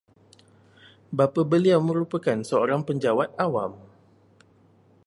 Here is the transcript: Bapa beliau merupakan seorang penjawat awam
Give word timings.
Bapa 1.17 1.41
beliau 1.51 1.77
merupakan 1.89 2.33
seorang 2.49 2.81
penjawat 2.87 3.29
awam 3.45 3.71